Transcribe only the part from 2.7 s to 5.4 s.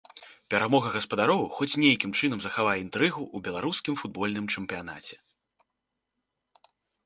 інтрыгу ў беларускім футбольным чэмпіянаце.